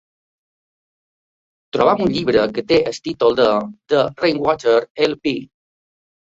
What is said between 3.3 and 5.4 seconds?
de The Rainwater LP